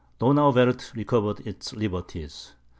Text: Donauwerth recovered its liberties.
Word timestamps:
Donauwerth 0.19 0.95
recovered 0.95 1.45
its 1.45 1.73
liberties. 1.73 2.53